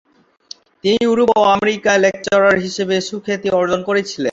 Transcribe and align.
তিনি 0.83 0.97
ইউরোপ 1.01 1.29
ও 1.33 1.51
আমেরিকায় 1.55 2.01
লেকচারার 2.05 2.55
হিসেবে 2.65 2.95
সুখ্যাতি 3.09 3.47
অর্জন 3.59 3.79
করেছিলেন। 3.89 4.19